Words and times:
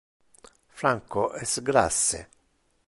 Franco 0.79 1.27
es 1.35 1.61
grasse. 1.63 2.27